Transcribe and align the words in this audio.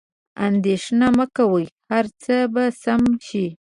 اندیښنه 0.47 1.07
مه 1.17 1.25
کوئ، 1.35 1.65
هر 1.91 2.05
څه 2.23 2.35
به 2.53 2.63
سم 2.83 3.03
شي. 3.27 3.45